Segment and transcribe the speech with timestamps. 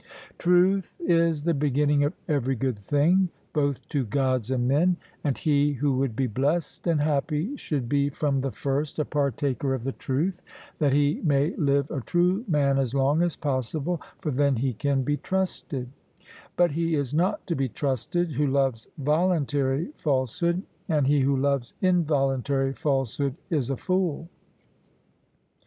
[0.39, 5.73] Truth is the beginning of every good thing, both to Gods and men; and he
[5.73, 9.91] who would be blessed and happy, should be from the first a partaker of the
[9.91, 10.41] truth,
[10.79, 15.03] that he may live a true man as long as possible, for then he can
[15.03, 15.87] be trusted;
[16.57, 21.75] but he is not to be trusted who loves voluntary falsehood, and he who loves
[21.79, 24.27] involuntary falsehood is a fool.